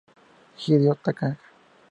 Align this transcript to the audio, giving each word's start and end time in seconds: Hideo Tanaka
Hideo 0.61 0.95
Tanaka 1.03 1.37